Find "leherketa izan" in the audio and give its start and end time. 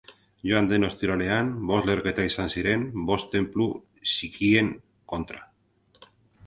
1.89-2.49